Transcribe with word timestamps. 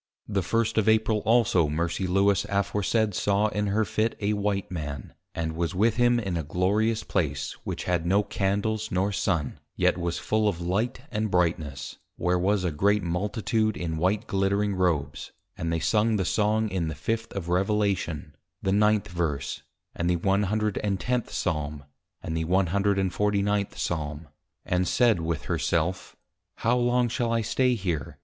_The 0.33 0.41
first 0.41 0.79
of 0.79 0.89
April 0.89 1.19
also 1.27 1.69
Mercy 1.69 2.07
Lewis 2.07 2.43
aforesaid 2.49 3.13
saw 3.13 3.49
in 3.49 3.67
her 3.67 3.85
Fit 3.85 4.15
a 4.19 4.33
White 4.33 4.71
Man, 4.71 5.13
and 5.35 5.55
was 5.55 5.75
with 5.75 5.97
him 5.97 6.19
in 6.19 6.37
a 6.37 6.41
glorious 6.43 7.03
Place, 7.03 7.53
which 7.65 7.83
had 7.83 8.03
no 8.03 8.23
Candles 8.23 8.89
nor 8.91 9.11
Sun, 9.11 9.59
yet 9.75 9.99
was 9.99 10.17
full 10.17 10.47
of 10.47 10.59
Light 10.59 11.01
and 11.11 11.29
Brightness; 11.29 11.97
where 12.15 12.39
was 12.39 12.63
a 12.63 12.71
great 12.71 13.03
Multitude 13.03 13.77
in 13.77 13.97
White 13.97 14.25
glittering 14.25 14.73
Robes, 14.73 15.33
and 15.55 15.71
they 15.71 15.79
Sung 15.79 16.15
the 16.15 16.25
Song 16.25 16.67
in 16.69 16.87
the 16.87 16.95
fifth 16.95 17.31
of 17.33 17.47
Revelation, 17.47 18.35
the 18.63 18.71
9th 18.71 19.07
verse, 19.09 19.61
and 19.93 20.09
the 20.09 20.15
110 20.15 21.27
Psalm, 21.27 21.83
and 22.23 22.35
the 22.35 22.45
149 22.45 23.67
Psalm; 23.75 24.29
and 24.65 24.87
said 24.87 25.19
with 25.21 25.43
her 25.45 25.59
self, 25.59 26.15
_How 26.61 26.83
long 26.83 27.07
shall 27.07 27.31
I 27.31 27.41
stay 27.41 27.75
here! 27.75 28.17